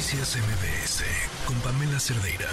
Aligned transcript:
Noticias 0.00 0.38
MBS 0.38 1.04
con 1.46 1.56
Pamela 1.58 2.00
Cerdeira. 2.00 2.48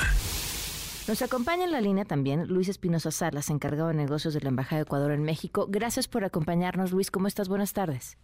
Nos 1.07 1.21
acompaña 1.21 1.63
en 1.63 1.71
la 1.71 1.79
línea 1.79 2.03
también 2.03 2.45
Luis 2.49 2.67
Espinosa 2.67 3.09
Salas, 3.09 3.49
encargado 3.49 3.87
de 3.87 3.93
negocios 3.93 4.33
de 4.33 4.41
la 4.41 4.49
Embajada 4.49 4.79
de 4.79 4.81
Ecuador 4.81 5.11
en 5.11 5.23
México. 5.23 5.65
Gracias 5.69 6.09
por 6.09 6.25
acompañarnos, 6.25 6.91
Luis. 6.91 7.09
¿Cómo 7.09 7.25
estás? 7.25 7.47
Buenas 7.47 7.71
tardes. 7.71 8.17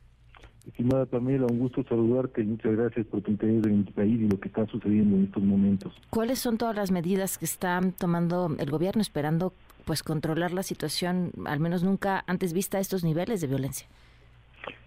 Estimada 0.67 1.05
Pamela, 1.05 1.45
un 1.49 1.57
gusto 1.57 1.85
saludarte 1.87 2.41
y 2.41 2.47
muchas 2.47 2.73
gracias 2.73 3.05
por 3.05 3.21
tu 3.21 3.31
interés 3.31 3.63
en 3.65 3.77
mi 3.77 3.83
país 3.85 4.19
y 4.19 4.27
lo 4.27 4.37
que 4.41 4.49
está 4.49 4.67
sucediendo 4.67 5.15
en 5.15 5.23
estos 5.23 5.41
momentos. 5.41 5.93
¿Cuáles 6.09 6.39
son 6.39 6.57
todas 6.57 6.75
las 6.75 6.91
medidas 6.91 7.37
que 7.37 7.45
está 7.45 7.79
tomando 7.97 8.53
el 8.59 8.69
gobierno 8.69 9.01
esperando 9.01 9.53
pues 9.85 10.03
controlar 10.03 10.51
la 10.51 10.63
situación, 10.63 11.31
al 11.45 11.61
menos 11.61 11.81
nunca 11.81 12.25
antes 12.27 12.51
vista 12.51 12.77
estos 12.77 13.05
niveles 13.05 13.39
de 13.39 13.47
violencia? 13.47 13.87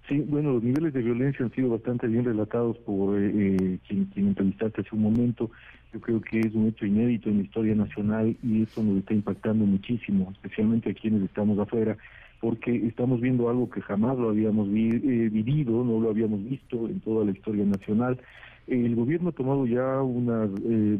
Sí, 0.08 0.20
bueno, 0.20 0.52
los 0.52 0.62
niveles 0.62 0.92
de 0.92 1.02
violencia 1.02 1.44
han 1.44 1.52
sido 1.52 1.70
bastante 1.70 2.06
bien 2.06 2.24
relatados 2.24 2.78
por 2.78 3.18
eh, 3.18 3.56
eh, 3.58 3.78
quien, 3.88 4.08
entrevistaste 4.14 4.82
hace 4.82 4.94
un 4.94 5.02
momento. 5.02 5.50
Yo 5.92 6.00
creo 6.00 6.20
que 6.20 6.38
es 6.40 6.54
un 6.54 6.68
hecho 6.68 6.86
inédito 6.86 7.28
en 7.28 7.38
la 7.38 7.42
historia 7.42 7.74
nacional 7.74 8.36
y 8.40 8.62
eso 8.62 8.84
nos 8.84 8.98
está 8.98 9.14
impactando 9.14 9.64
muchísimo, 9.64 10.30
especialmente 10.30 10.90
a 10.90 10.94
quienes 10.94 11.22
estamos 11.22 11.58
afuera, 11.58 11.96
porque 12.40 12.86
estamos 12.86 13.20
viendo 13.20 13.48
algo 13.50 13.68
que 13.68 13.80
jamás 13.80 14.16
lo 14.16 14.28
habíamos 14.28 14.68
eh, 14.68 15.28
vivido, 15.32 15.82
no 15.84 15.98
lo 15.98 16.10
habíamos 16.10 16.44
visto 16.44 16.88
en 16.88 17.00
toda 17.00 17.24
la 17.24 17.32
historia 17.32 17.64
nacional. 17.64 18.20
El 18.68 18.94
gobierno 18.94 19.30
ha 19.30 19.32
tomado 19.32 19.66
ya 19.66 20.02
unas 20.02 20.50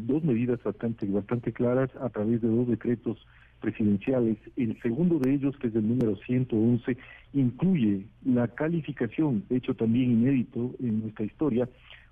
dos 0.05 0.23
medidas 0.23 0.61
bastante 0.63 1.05
bastante 1.05 1.53
claras 1.53 1.89
a 2.01 2.09
través 2.09 2.41
de 2.41 2.47
dos 2.47 2.67
decretos 2.67 3.17
presidenciales. 3.59 4.37
El 4.55 4.79
segundo 4.81 5.19
de 5.19 5.33
ellos, 5.33 5.57
que 5.57 5.67
es 5.67 5.75
el 5.75 5.87
número 5.87 6.15
111, 6.15 6.97
incluye 7.33 8.05
la 8.25 8.47
calificación, 8.47 9.43
hecho 9.49 9.73
también 9.75 10.11
inédito 10.11 10.71
en 10.79 11.01
nuestra 11.01 11.25
historia, 11.25 11.69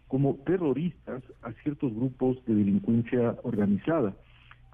como 0.07 0.35
terroristas 0.45 1.23
a 1.41 1.51
ciertos 1.63 1.93
grupos 1.93 2.43
de 2.45 2.55
delincuencia 2.55 3.35
organizada 3.43 4.15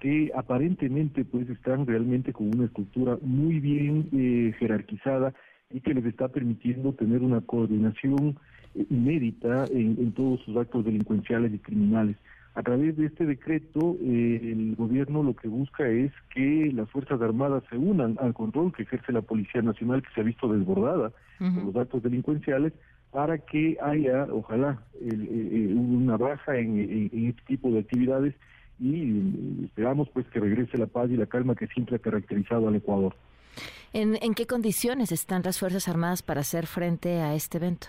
que 0.00 0.32
aparentemente 0.34 1.24
pues 1.24 1.48
están 1.48 1.86
realmente 1.86 2.32
con 2.32 2.48
una 2.48 2.64
estructura 2.64 3.18
muy 3.22 3.60
bien 3.60 4.08
eh, 4.12 4.52
jerarquizada 4.58 5.32
y 5.70 5.80
que 5.80 5.94
les 5.94 6.04
está 6.06 6.26
permitiendo 6.26 6.92
tener 6.92 7.22
una 7.22 7.40
coordinación 7.40 8.36
eh, 8.74 8.84
inédita 8.90 9.64
en 9.70 10.10
todos 10.12 10.40
sus 10.40 10.56
actos 10.56 10.84
delincuenciales 10.84 11.54
y 11.54 11.58
criminales. 11.60 12.16
A 12.54 12.62
través 12.62 12.96
de 12.98 13.06
este 13.06 13.24
decreto, 13.24 13.96
eh, 14.02 14.40
el 14.42 14.76
gobierno 14.76 15.22
lo 15.22 15.34
que 15.34 15.48
busca 15.48 15.88
es 15.88 16.12
que 16.34 16.70
las 16.74 16.90
Fuerzas 16.90 17.20
Armadas 17.22 17.62
se 17.70 17.78
unan 17.78 18.18
al 18.20 18.34
control 18.34 18.72
que 18.74 18.82
ejerce 18.82 19.10
la 19.10 19.22
Policía 19.22 19.62
Nacional, 19.62 20.02
que 20.02 20.12
se 20.14 20.20
ha 20.20 20.24
visto 20.24 20.48
desbordada 20.48 21.12
por 21.38 21.64
los 21.64 21.76
actos 21.76 22.02
delincuenciales, 22.02 22.72
para 23.10 23.38
que 23.38 23.78
haya, 23.82 24.26
ojalá, 24.30 24.82
el, 25.00 25.74
una 25.74 26.16
baja 26.16 26.56
en, 26.56 27.10
este 27.12 27.42
tipo 27.46 27.70
de 27.70 27.80
actividades 27.80 28.34
y 28.78 29.64
esperamos 29.64 30.08
pues 30.10 30.26
que 30.28 30.40
regrese 30.40 30.76
la 30.76 30.86
paz 30.86 31.10
y 31.10 31.16
la 31.16 31.26
calma 31.26 31.54
que 31.54 31.66
siempre 31.68 31.96
ha 31.96 31.98
caracterizado 32.00 32.68
al 32.68 32.76
Ecuador. 32.76 33.14
¿En, 33.92 34.18
en 34.22 34.34
qué 34.34 34.46
condiciones 34.46 35.10
están 35.10 35.42
las 35.44 35.58
Fuerzas 35.58 35.88
Armadas 35.88 36.22
para 36.22 36.40
hacer 36.40 36.66
frente 36.66 37.20
a 37.20 37.34
este 37.34 37.58
evento? 37.58 37.88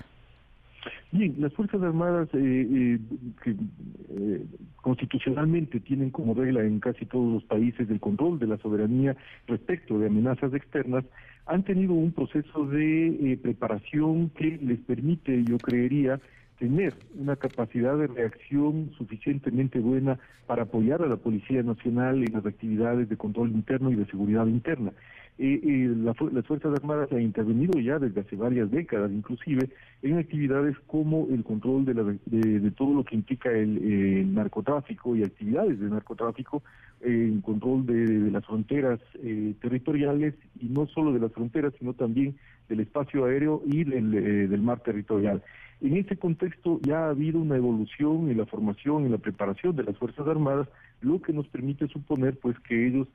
Bien, 1.12 1.36
las 1.40 1.54
Fuerzas 1.54 1.82
Armadas 1.82 2.30
eh, 2.34 2.38
eh, 2.40 3.00
que 3.44 3.52
eh, 3.52 4.46
constitucionalmente 4.78 5.80
tienen 5.80 6.10
como 6.10 6.34
regla 6.34 6.64
en 6.64 6.80
casi 6.80 7.06
todos 7.06 7.34
los 7.34 7.44
países 7.44 7.90
el 7.90 8.00
control 8.00 8.40
de 8.40 8.48
la 8.48 8.58
soberanía 8.58 9.16
respecto 9.48 10.00
de 10.00 10.08
amenazas 10.08 10.54
externas, 10.54 11.06
han 11.46 11.64
tenido 11.64 11.94
un 11.94 12.12
proceso 12.12 12.66
de 12.66 13.38
preparación 13.42 14.30
que 14.30 14.58
les 14.62 14.80
permite, 14.80 15.44
yo 15.44 15.58
creería, 15.58 16.20
tener 16.64 16.94
una 17.20 17.36
capacidad 17.36 17.98
de 17.98 18.08
reacción 18.08 18.92
suficientemente 18.98 19.80
buena 19.80 20.18
para 20.48 20.64
apoyar 20.64 21.02
a 21.02 21.08
la 21.08 21.18
Policía 21.18 21.62
Nacional 21.62 22.24
en 22.24 22.32
las 22.32 22.46
actividades 22.46 23.10
de 23.10 23.18
control 23.18 23.52
interno 23.52 23.92
y 23.92 23.96
de 23.96 24.06
seguridad 24.06 24.48
interna. 24.48 24.94
Eh, 25.40 25.60
eh, 25.62 25.94
las 26.02 26.16
Fuerzas 26.48 26.74
Armadas 26.74 27.12
han 27.12 27.22
intervenido 27.22 27.78
ya 27.82 28.00
desde 28.00 28.22
hace 28.22 28.38
varias 28.38 28.72
décadas, 28.72 29.12
inclusive, 29.12 29.72
en 30.04 30.20
actividades 30.20 30.78
como 30.88 31.28
el 31.32 31.44
control 31.44 31.84
de, 31.84 32.72
todo 32.72 32.94
lo 32.94 33.04
que 33.04 33.16
implica 33.16 33.52
el, 33.52 34.34
narcotráfico 34.34 35.18
y 35.18 35.24
actividades 35.24 35.78
de 35.82 35.90
narcotráfico, 35.90 36.64
en 37.02 37.42
control 37.42 37.86
de, 37.86 38.32
las 38.32 38.46
fronteras 38.46 39.02
eh, 39.22 39.54
territoriales 39.60 40.34
y 40.62 40.68
no 40.68 40.88
solo 40.88 41.12
de 41.12 41.20
las 41.20 41.34
fronteras, 41.34 41.74
sino 41.78 41.92
también 41.94 42.38
del 42.70 42.80
espacio 42.80 43.26
aéreo 43.26 43.62
y 43.66 43.84
del 43.84 44.62
mar 44.62 44.80
territorial. 44.80 45.42
En 45.84 45.98
ese 45.98 46.16
contexto 46.16 46.80
ya 46.82 47.08
ha 47.08 47.10
habido 47.10 47.40
una 47.40 47.58
evolución 47.58 48.32
en 48.32 48.38
la 48.38 48.46
formación 48.46 49.06
y 49.06 49.10
la 49.10 49.18
preparación 49.18 49.76
de 49.76 49.84
las 49.84 49.98
Fuerzas 49.98 50.26
Armadas, 50.26 50.70
lo 51.02 51.22
que 51.22 51.34
nos 51.34 51.46
permite 51.50 51.90
suponer 51.90 52.40
pues 52.40 52.58
que 52.60 52.88
ellos 52.88 53.10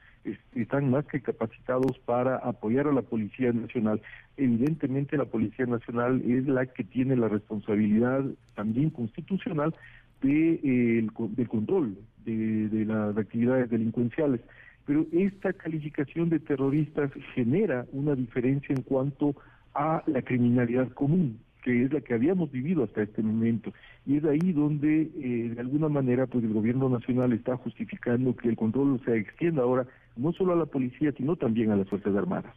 están 0.55 0.91
más 0.91 1.07
que 1.07 1.23
capacitados 1.23 1.99
para 2.05 2.37
apoyar 2.37 2.87
a 2.87 2.93
la 2.93 3.01
Policía 3.01 3.55
Nacional. 3.55 4.03
Evidentemente 4.37 5.17
la 5.17 5.25
Policía 5.25 5.65
Nacional 5.65 6.21
es 6.27 6.47
la 6.47 6.67
que 6.67 6.85
tiene 6.85 7.17
la 7.17 7.29
responsabilidad 7.29 8.23
también 8.55 8.91
constitucional 8.91 9.75
de, 10.21 10.61
eh, 10.63 11.09
del 11.17 11.49
control 11.49 11.97
de 12.27 12.85
las 12.85 13.17
actividades 13.17 13.71
delincuenciales 13.71 14.43
pero 14.85 15.07
esta 15.13 15.55
calificación 15.55 16.29
de 16.29 16.41
terroristas 16.41 17.11
genera 17.35 17.87
una 17.93 18.15
diferencia 18.15 18.75
en 18.75 18.83
cuanto 18.83 19.35
a 19.75 20.03
la 20.07 20.21
criminalidad 20.21 20.89
común 20.93 21.39
que 21.69 21.85
es 21.85 21.93
la 21.93 22.01
que 22.01 22.15
habíamos 22.15 22.51
vivido 22.51 22.85
hasta 22.85 23.03
este 23.03 23.23
momento. 23.23 23.75
Y 24.07 24.17
es 24.17 24.25
ahí 24.25 24.53
donde, 24.53 25.03
eh, 25.03 25.53
de 25.55 25.61
alguna 25.61 25.91
manera, 25.91 26.27
pues 26.27 26.43
el 26.43 26.55
gobierno 26.55 26.89
nacional 26.89 27.35
está 27.35 27.59
justificando 27.59 28.35
que 28.35 28.49
el 28.49 28.57
control 28.57 28.99
se 29.05 29.19
extienda 29.19 29.63
ahora 29.63 29.87
no 30.17 30.33
solo 30.33 30.55
a 30.55 30.57
la 30.57 30.65
policía, 30.65 31.13
sino 31.15 31.37
también 31.37 31.71
a 31.71 31.77
las 31.77 31.87
Fuerzas 31.87 32.17
Armadas. 32.17 32.55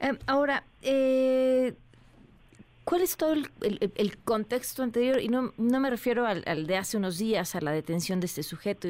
Em, 0.00 0.16
ahora, 0.26 0.64
eh, 0.80 1.74
¿cuál 2.84 3.02
es 3.02 3.18
todo 3.18 3.34
el, 3.34 4.16
contexto 4.24 4.82
anterior? 4.82 5.20
Y 5.20 5.28
no, 5.28 5.52
no 5.58 5.78
me 5.78 5.90
refiero 5.90 6.26
al, 6.26 6.42
al, 6.46 6.66
de 6.66 6.78
hace 6.78 6.96
unos 6.96 7.18
días, 7.18 7.54
a 7.54 7.60
la 7.60 7.72
detención 7.72 8.18
de 8.18 8.26
este 8.26 8.42
sujeto, 8.42 8.88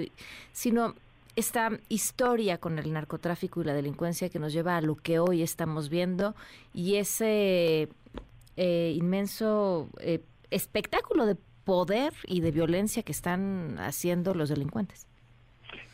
sino 0.53 0.95
esta 1.39 1.71
historia 1.89 2.59
con 2.59 2.81
el 2.81 2.93
narcotráfico 2.93 3.61
y 3.61 3.65
la 3.65 3.73
delincuencia 3.73 4.29
que 4.29 4.39
nos 4.39 4.53
lleva 4.53 4.77
a 4.77 4.81
lo 4.81 4.97
que 4.97 5.21
hoy 5.21 5.43
estamos 5.43 5.89
viendo 5.89 6.35
y 6.75 6.97
ese 6.97 7.89
eh, 8.61 8.93
inmenso 8.97 9.89
eh, 10.01 10.21
espectáculo 10.51 11.27
de 11.27 11.37
poder 11.63 12.13
y 12.27 12.41
de 12.41 12.51
violencia 12.51 13.05
que 13.05 13.13
están 13.13 13.77
haciendo 13.79 14.35
los 14.35 14.49
delincuentes? 14.49 15.07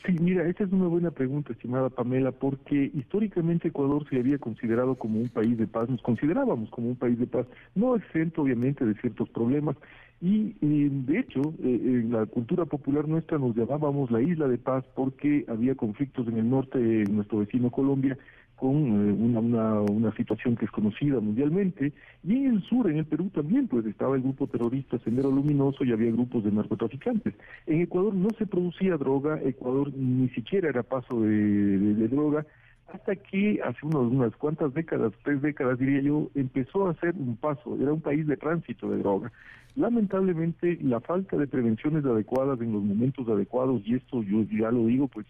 Sí, 0.07 0.13
mira, 0.19 0.49
esa 0.49 0.65
es 0.65 0.73
una 0.73 0.87
buena 0.87 1.11
pregunta, 1.11 1.53
estimada 1.53 1.91
Pamela, 1.91 2.33
porque 2.33 2.91
históricamente 2.95 3.69
Ecuador 3.69 4.09
se 4.09 4.19
había 4.19 4.39
considerado 4.39 4.95
como 4.95 5.19
un 5.21 5.29
país 5.29 5.59
de 5.59 5.67
paz, 5.67 5.91
nos 5.91 6.01
considerábamos 6.01 6.71
como 6.71 6.89
un 6.89 6.97
país 6.97 7.19
de 7.19 7.27
paz, 7.27 7.47
no 7.75 7.97
exento 7.97 8.43
obviamente 8.43 8.85
de 8.87 8.95
ciertos 8.95 9.29
problemas, 9.29 9.77
y 10.23 10.57
eh, 10.63 10.89
de 10.91 11.19
hecho 11.19 11.43
en 11.63 12.13
la 12.13 12.25
cultura 12.25 12.65
popular 12.65 13.07
nuestra 13.07 13.37
nos 13.37 13.55
llamábamos 13.55 14.11
la 14.11 14.23
isla 14.23 14.49
de 14.49 14.57
paz 14.57 14.85
porque 14.95 15.45
había 15.49 15.75
conflictos 15.75 16.27
en 16.29 16.39
el 16.39 16.49
norte 16.49 16.79
de 16.79 17.05
nuestro 17.05 17.41
vecino 17.41 17.71
Colombia 17.71 18.17
con 18.57 18.77
eh, 18.77 19.13
una, 19.13 19.41
una, 19.41 19.81
una, 19.81 20.15
situación 20.15 20.57
que 20.57 20.65
es 20.65 20.71
conocida 20.71 21.21
mundialmente, 21.21 21.93
y 22.23 22.33
en 22.33 22.55
el 22.55 22.63
sur, 22.63 22.91
en 22.91 22.99
el 22.99 23.05
Perú 23.05 23.31
también, 23.35 23.69
pues 23.69 23.85
estaba 23.87 24.17
el 24.17 24.23
grupo 24.23 24.47
terrorista 24.47 24.99
Sendero 25.01 25.31
Luminoso 25.31 25.85
y 25.85 25.93
había 25.93 26.11
grupos 26.13 26.45
de 26.45 26.53
narcotraficantes. 26.53 27.35
En 27.67 27.81
Ecuador 27.81 28.15
no 28.15 28.31
se 28.39 28.47
producía 28.47 28.97
droga, 28.97 29.41
Ecuador 29.43 29.93
ni 29.95 30.29
siquiera 30.31 30.69
era 30.69 30.83
paso 30.83 31.21
de, 31.21 32.09
droga, 32.09 32.47
hasta 32.93 33.17
que 33.17 33.61
hace 33.65 33.87
unos, 33.87 34.13
unas 34.13 34.37
cuantas 34.37 34.73
décadas, 34.73 35.13
tres 35.25 35.43
décadas 35.43 35.79
diría 35.79 36.01
yo, 36.01 36.31
empezó 36.35 36.87
a 36.87 36.91
hacer 36.93 37.15
un 37.17 37.37
paso, 37.37 37.77
era 37.81 37.93
un 37.93 38.01
país 38.01 38.27
de 38.27 38.37
tránsito 38.37 38.89
de 38.91 38.99
droga. 38.99 39.33
Lamentablemente, 39.77 40.79
la 40.83 41.01
falta 41.01 41.37
de 41.37 41.49
prevenciones 41.49 42.05
adecuadas 42.05 42.61
en 42.61 42.73
los 42.73 42.83
momentos 42.83 43.29
adecuados, 43.29 43.83
y 43.85 43.97
esto 43.97 44.23
yo 44.23 44.45
ya 44.45 44.71
lo 44.71 44.87
digo, 44.87 45.09
pues 45.09 45.27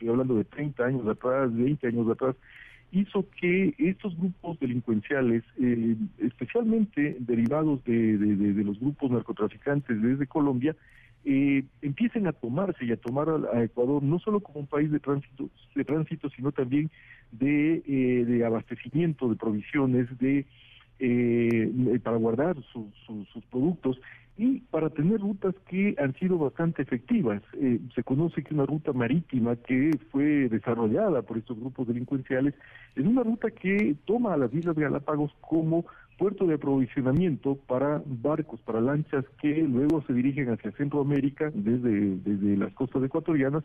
estoy 0.00 0.08
hablando 0.08 0.34
de 0.34 0.44
30 0.44 0.82
años 0.82 1.06
atrás, 1.06 1.54
20 1.54 1.86
años 1.86 2.08
atrás, 2.08 2.34
hizo 2.90 3.26
que 3.38 3.74
estos 3.76 4.16
grupos 4.16 4.58
delincuenciales, 4.58 5.44
eh, 5.60 5.94
especialmente 6.18 7.16
derivados 7.20 7.84
de, 7.84 8.16
los 8.64 8.80
grupos 8.80 9.10
narcotraficantes 9.10 10.00
desde 10.00 10.26
Colombia, 10.26 10.74
eh, 11.26 11.64
empiecen 11.82 12.26
a 12.26 12.32
tomarse 12.32 12.82
y 12.86 12.92
a 12.92 12.96
tomar 12.96 13.28
a, 13.28 13.62
Ecuador 13.62 14.02
no 14.02 14.18
solo 14.20 14.40
como 14.40 14.60
un 14.60 14.66
país 14.66 14.90
de 14.90 15.00
tránsito, 15.00 15.50
de 15.74 15.84
tránsito 15.84 16.30
sino 16.30 16.50
también 16.50 16.90
de, 17.30 17.82
eh, 17.86 18.24
de 18.24 18.44
abastecimiento, 18.46 19.28
de 19.28 19.36
provisiones, 19.36 20.06
de 20.18 20.46
eh, 20.98 22.00
para 22.02 22.16
guardar 22.16 22.56
sus 22.72 23.44
productos 23.50 24.00
y 24.36 24.60
para 24.70 24.90
tener 24.90 25.20
rutas 25.20 25.54
que 25.68 25.94
han 25.98 26.14
sido 26.14 26.38
bastante 26.38 26.82
efectivas. 26.82 27.42
Eh, 27.60 27.78
se 27.94 28.02
conoce 28.02 28.42
que 28.42 28.54
una 28.54 28.66
ruta 28.66 28.92
marítima 28.92 29.56
que 29.56 29.98
fue 30.10 30.48
desarrollada 30.48 31.22
por 31.22 31.38
estos 31.38 31.58
grupos 31.58 31.88
delincuenciales 31.88 32.54
es 32.96 33.04
una 33.04 33.22
ruta 33.22 33.50
que 33.50 33.96
toma 34.06 34.34
a 34.34 34.36
las 34.36 34.52
Islas 34.54 34.76
Galápagos 34.76 35.32
como 35.40 35.84
puerto 36.18 36.46
de 36.46 36.54
aprovisionamiento 36.54 37.56
para 37.56 38.02
barcos, 38.04 38.60
para 38.60 38.80
lanchas 38.80 39.24
que 39.40 39.62
luego 39.62 40.02
se 40.06 40.12
dirigen 40.12 40.50
hacia 40.50 40.72
Centroamérica 40.72 41.50
desde, 41.54 42.16
desde 42.16 42.56
las 42.56 42.72
costas 42.74 43.02
ecuatorianas 43.02 43.64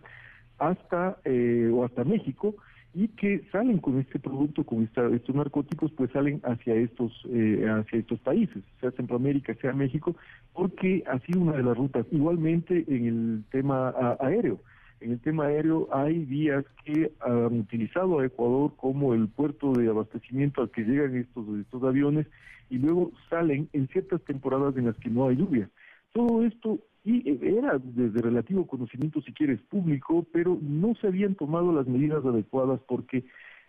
hasta 0.57 1.17
eh, 1.25 1.69
o 1.73 1.83
hasta 1.83 2.03
México 2.03 2.56
y 2.97 3.09
que 3.09 3.44
salen 3.51 3.80
con 3.80 4.00
este 4.00 4.19
producto, 4.19 4.63
con 4.63 4.83
estos 4.83 5.36
narcóticos, 5.36 5.92
pues 5.92 6.09
salen 6.12 6.39
hacia 6.45 6.75
estos 6.75 7.12
eh, 7.30 7.68
hacia 7.68 8.00
estos 8.00 8.19
países, 8.21 8.63
sea 8.80 8.89
Centroamérica, 8.92 9.53
sea 9.56 9.74
México, 9.74 10.15
porque 10.53 11.03
ha 11.06 11.19
sido 11.19 11.42
una 11.42 11.57
de 11.57 11.63
las 11.63 11.75
rutas. 11.75 12.06
Igualmente 12.09 12.86
en 12.88 13.06
el 13.06 13.44
tema 13.51 13.94
aéreo. 14.21 14.62
En 15.01 15.12
el 15.12 15.19
tema 15.19 15.47
aéreo 15.47 15.89
hay 15.92 16.24
vías 16.24 16.63
que 16.86 17.12
han 17.19 17.59
utilizado 17.59 18.19
a 18.19 18.25
Ecuador 18.25 18.71
como 18.77 19.13
el 19.13 19.27
puerto 19.27 19.74
de 19.74 19.89
abastecimiento 19.89 20.62
al 20.62 20.71
que 20.71 20.83
llegan 20.83 21.18
estos, 21.18 21.45
estos 21.59 21.83
aviones 21.83 22.27
y 22.69 22.77
luego 22.77 23.12
salen 23.30 23.68
en 23.74 23.89
ciertas 23.89 24.21
temporadas 24.24 24.77
en 24.77 24.86
las 24.86 24.95
que 24.95 25.09
no 25.09 25.27
hay 25.27 25.36
lluvia. 25.36 25.69
Todo 26.13 26.45
esto 26.45 26.80
y 27.06 27.38
era 27.57 27.78
desde 27.78 28.19
relativo 28.19 28.66
conocimiento, 28.66 29.22
si 29.22 29.31
quieres, 29.31 29.62
público, 29.69 30.25
pero 30.34 30.57
no 30.60 30.96
se 30.96 31.07
habían 31.07 31.36
tomado 31.36 31.72
las 31.72 31.86
medidas 31.86 32.25
adecuadas 32.25 32.80
porque 32.88 33.18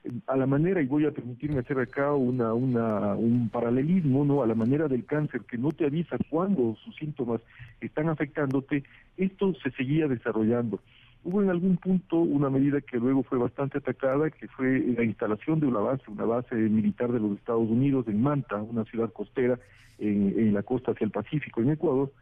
eh, 0.04 0.10
a 0.26 0.36
la 0.36 0.46
manera, 0.46 0.80
y 0.80 0.86
voy 0.86 1.04
a 1.04 1.10
permitirme 1.10 1.60
hacer 1.60 1.78
acá 1.78 2.14
una, 2.14 2.54
una, 2.54 3.14
un 3.14 3.50
paralelismo, 3.50 4.24
¿no? 4.24 4.42
A 4.42 4.46
la 4.46 4.54
manera 4.54 4.88
del 4.88 5.04
cáncer 5.04 5.42
que 5.42 5.58
no 5.58 5.70
te 5.72 5.84
avisa 5.84 6.16
cuándo 6.30 6.76
sus 6.82 6.96
síntomas 6.96 7.42
están 7.82 8.08
afectándote, 8.08 8.84
esto 9.18 9.52
se 9.62 9.70
seguía 9.72 10.08
desarrollando. 10.08 10.80
Hubo 11.22 11.42
en 11.42 11.50
algún 11.50 11.76
punto 11.76 12.16
una 12.16 12.48
medida 12.48 12.80
que 12.80 12.96
luego 12.96 13.22
fue 13.22 13.36
bastante 13.36 13.78
atacada, 13.78 14.30
que 14.30 14.48
fue 14.48 14.78
la 14.78 15.04
instalación 15.04 15.60
de 15.60 15.66
una 15.66 15.80
base, 15.80 16.04
una 16.10 16.24
base 16.24 16.54
militar 16.54 17.12
de 17.12 17.20
los 17.20 17.36
Estados 17.36 17.68
Unidos 17.68 18.08
en 18.08 18.22
Manta, 18.22 18.62
una 18.62 18.84
ciudad 18.84 19.12
costera 19.12 19.58
en, 19.98 20.38
en 20.38 20.54
la 20.54 20.62
costa 20.62 20.92
hacia 20.92 21.04
el 21.04 21.10
Pacífico, 21.10 21.60
en 21.60 21.70
Ecuador, 21.70 22.12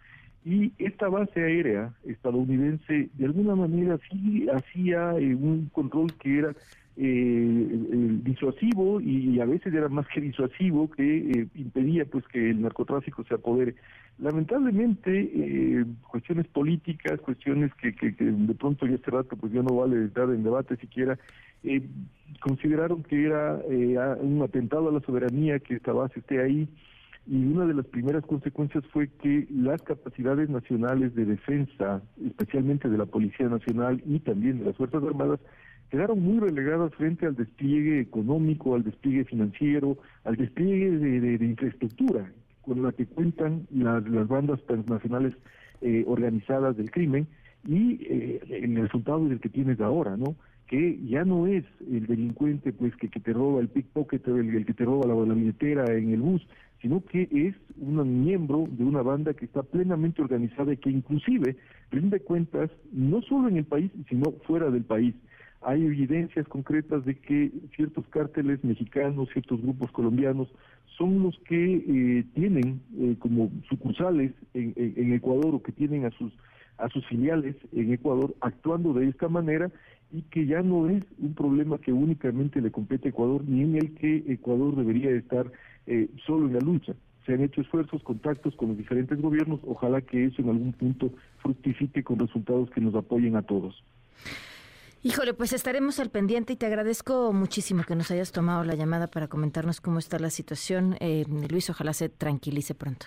y 0.45 0.73
esta 0.79 1.09
base 1.09 1.43
aérea 1.43 1.93
estadounidense 2.05 3.09
de 3.15 3.25
alguna 3.25 3.55
manera 3.55 3.99
sí 4.11 4.47
hacía 4.49 5.13
eh, 5.19 5.35
un 5.35 5.71
control 5.73 6.13
que 6.21 6.39
era 6.39 6.55
eh, 6.97 8.21
disuasivo 8.23 9.01
y, 9.01 9.41
a 9.41 9.47
veces 9.47 9.75
era 9.75 9.89
más 9.89 10.07
que 10.07 10.21
disuasivo 10.21 10.89
que 10.89 11.19
eh, 11.19 11.47
impedía 11.57 12.05
pues 12.05 12.25
que 12.29 12.51
el 12.51 12.63
narcotráfico 12.63 13.25
se 13.25 13.35
apodere. 13.35 13.75
Lamentablemente 14.19 15.29
eh, 15.35 15.85
cuestiones 16.09 16.47
políticas, 16.47 17.19
cuestiones 17.21 17.75
que, 17.75 17.97
que, 17.97 18.13
de 18.13 18.55
pronto 18.55 18.87
ya 18.87 18.95
este 18.95 19.11
rato 19.11 19.37
pues 19.37 19.53
ya 19.53 19.63
no 19.63 19.75
vale 19.75 19.97
entrar 19.97 20.31
en 20.31 20.45
debate 20.45 20.77
siquiera, 20.77 21.19
consideraron 22.41 23.03
que 23.03 23.25
era 23.25 23.59
un 24.21 24.43
atentado 24.43 24.89
a 24.89 24.93
la 24.93 25.01
soberanía 25.01 25.59
que 25.59 25.75
esta 25.75 25.93
base 25.93 26.21
esté 26.21 26.41
ahí 26.41 26.69
y 27.27 27.37
una 27.45 27.65
de 27.65 27.75
las 27.75 27.87
primeras 27.87 28.25
consecuencias 28.25 28.85
fue 28.93 29.09
que 29.09 29.47
las 29.51 29.81
capacidades 29.83 30.51
nacionales 30.51 31.15
de 31.15 31.25
defensa, 31.25 32.03
especialmente 32.25 32.89
de 32.89 32.99
la 32.99 33.07
Policía 33.07 33.49
Nacional 33.49 34.03
y 34.05 34.19
también 34.21 34.59
de 34.59 34.67
las 34.67 34.77
Fuerzas 34.77 35.03
Armadas, 35.03 35.41
quedaron 35.91 36.21
muy 36.21 36.39
relegadas 36.41 36.93
frente 36.95 37.27
al 37.27 37.35
despliegue 37.35 38.01
económico, 38.01 38.75
al 38.75 38.85
despliegue 38.85 39.25
financiero, 39.25 39.97
al 40.25 40.37
despliegue 40.37 40.91
de, 40.99 41.45
infraestructura 41.47 42.31
con 42.63 42.83
la 42.83 42.93
que 42.93 43.07
cuentan 43.07 43.67
las, 43.71 44.05
bandas 44.29 44.61
transnacionales 44.67 45.35
eh, 45.81 46.05
organizadas 46.07 46.77
del 46.77 46.91
crimen 46.91 47.27
y 47.67 47.99
eh, 48.09 48.41
el 48.49 48.77
resultado 48.77 49.27
es 49.27 49.33
el 49.33 49.41
que 49.41 49.49
tienes 49.49 49.81
ahora, 49.81 50.17
¿no? 50.17 50.37
que 50.67 50.99
ya 51.05 51.25
no 51.25 51.47
es 51.47 51.65
el 51.81 52.07
delincuente 52.07 52.73
pues 52.73 52.95
que, 52.97 53.09
que 53.09 53.21
te 53.21 53.33
roba 53.33 53.61
el 53.61 53.69
pickpocket, 53.69 54.27
el, 54.29 54.57
el 54.57 54.67
que 54.67 54.75
te 54.75 54.85
roba 54.85 55.07
la, 55.07 55.15
la 55.15 55.35
billetera 55.35 55.85
en 55.95 56.13
el 56.13 56.21
bus, 56.21 56.47
sino 56.81 57.05
que 57.05 57.29
es 57.31 57.55
un 57.79 58.25
miembro 58.25 58.67
de 58.71 58.85
una 58.85 59.03
banda 59.03 59.35
que 59.35 59.45
está 59.45 59.63
plenamente 59.63 60.23
organizada 60.23 60.73
y 60.73 60.77
que 60.77 60.91
inclusive 60.91 61.57
rinde 61.91 62.21
cuentas 62.21 62.71
no 62.93 63.23
solo 63.23 63.49
en 63.49 63.59
el 63.59 63.65
país, 63.65 63.91
sino 64.09 64.33
fuera 64.47 64.71
del 64.71 64.85
país. 64.85 65.15
Hay 65.63 65.83
evidencias 65.85 66.47
concretas 66.47 67.05
de 67.07 67.15
que 67.15 67.51
ciertos 67.75 68.07
cárteles 68.09 68.63
mexicanos, 68.65 69.31
ciertos 69.33 69.63
grupos 69.63 69.91
colombianos, 69.93 70.49
son 70.99 71.23
los 71.23 71.39
que 71.41 71.77
eh, 71.77 72.25
tienen 72.35 72.81
eh, 72.99 73.17
como 73.19 73.51
sucursales 73.69 74.33
en, 74.53 74.75
en 74.77 75.13
Ecuador 75.15 75.55
o 75.55 75.63
que 75.63 75.73
tienen 75.73 76.05
a 76.05 76.11
sus 76.11 76.33
a 76.79 76.89
sus 76.89 77.07
filiales 77.07 77.57
en 77.73 77.93
Ecuador 77.93 78.35
actuando 78.41 78.93
de 78.93 79.09
esta 79.09 79.29
manera 79.29 79.71
y 80.13 80.23
que 80.23 80.47
ya 80.47 80.63
no 80.63 80.89
es 80.89 81.03
un 81.19 81.35
problema 81.35 81.79
que 81.79 81.93
únicamente 81.93 82.61
le 82.61 82.71
compete 82.71 83.09
a 83.09 83.11
Ecuador 83.11 83.43
ni 83.47 83.63
en 83.63 83.77
el 83.77 83.95
que 83.95 84.25
Ecuador 84.29 84.77
debería 84.77 85.11
estar 85.11 85.51
eh, 85.87 86.09
solo 86.27 86.47
en 86.47 86.55
la 86.55 86.61
lucha. 86.61 86.95
Se 87.27 87.33
han 87.33 87.43
hecho 87.43 87.63
esfuerzos, 87.63 88.03
contactos 88.03 88.55
con 88.55 88.69
los 88.69 88.79
diferentes 88.79 89.21
gobiernos, 89.21 89.61
ojalá 89.67 90.03
que 90.03 90.27
eso 90.27 90.43
en 90.43 90.51
algún 90.51 90.73
punto 90.73 91.11
fructifique 91.39 92.03
con 92.05 92.19
resultados 92.19 92.71
que 92.71 92.81
nos 92.81 92.95
apoyen 92.95 93.37
a 93.37 93.43
todos. 93.43 93.83
Híjole, 95.03 95.35
pues 95.35 95.53
estaremos 95.53 96.01
al 96.01 96.11
pendiente 96.11 96.55
y 96.55 96.57
te 96.57 96.67
agradezco 96.67 97.33
muchísimo 97.33 97.83
que 97.85 97.95
nos 97.95 98.11
hayas 98.11 98.33
tomado 98.33 98.65
la 98.65 98.75
llamada 98.75 99.07
para 99.07 99.29
comentarnos 99.29 99.81
cómo 99.81 99.99
está 99.99 100.19
la 100.19 100.31
situación. 100.31 100.97
Eh, 101.01 101.25
Luis, 101.51 101.69
ojalá 101.69 101.93
se 101.93 102.09
tranquilice 102.09 102.75
pronto. 102.75 103.07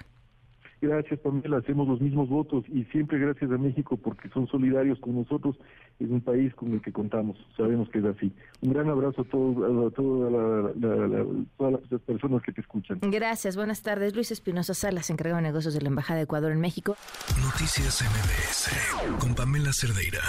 Gracias, 0.81 1.19
Pamela. 1.19 1.57
Hacemos 1.57 1.87
los 1.87 1.99
mismos 1.99 2.29
votos 2.29 2.63
y 2.67 2.83
siempre 2.85 3.17
gracias 3.17 3.51
a 3.51 3.57
México 3.57 3.97
porque 3.97 4.29
son 4.29 4.47
solidarios 4.47 4.99
con 4.99 5.15
nosotros. 5.15 5.55
Es 5.99 6.09
un 6.09 6.21
país 6.21 6.53
con 6.53 6.73
el 6.73 6.81
que 6.81 6.91
contamos. 6.91 7.37
Sabemos 7.55 7.89
que 7.89 7.99
es 7.99 8.05
así. 8.05 8.31
Un 8.61 8.73
gran 8.73 8.89
abrazo 8.89 9.21
a, 9.21 9.25
todos, 9.25 9.57
a, 9.57 9.95
todas 9.95 11.81
las 11.89 12.01
personas 12.01 12.43
que 12.43 12.51
te 12.51 12.61
escuchan. 12.61 12.99
Gracias. 13.01 13.55
Buenas 13.55 13.81
tardes. 13.81 14.13
Luis 14.15 14.31
Espinosa 14.31 14.73
Salas, 14.73 15.09
encargado 15.09 15.37
de 15.37 15.43
negocios 15.43 15.73
de 15.73 15.81
la 15.81 15.89
Embajada 15.89 16.17
de 16.17 16.23
Ecuador 16.25 16.51
en 16.51 16.61
México. 16.61 16.95
Noticias 17.43 18.03
MBS 18.03 19.19
con 19.19 19.33
Pamela 19.33 19.71
Cerdeira. 19.73 20.21